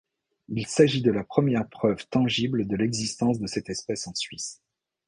Il 0.49 0.65
s'agit 0.65 1.03
de 1.03 1.11
la 1.11 1.23
première 1.23 1.69
preuve 1.69 2.07
tangible 2.07 2.65
de 2.65 2.75
l'existence 2.75 3.37
de 3.37 3.45
cette 3.45 3.69
espèce 3.69 4.07
en 4.07 4.15
Suisse. 4.15 4.59